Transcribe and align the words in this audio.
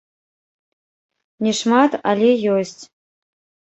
Не 1.45 1.53
шмат, 1.61 1.91
але 2.09 2.29
ёсць. 2.59 2.79